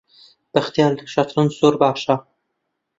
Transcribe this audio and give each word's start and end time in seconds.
بەختیار 0.53 0.91
لە 0.97 1.03
شەترەنج 1.13 1.51
زۆر 1.59 1.73
باشە. 1.81 2.15